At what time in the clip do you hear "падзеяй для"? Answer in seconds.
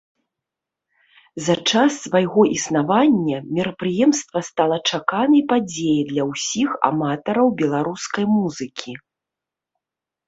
5.55-6.23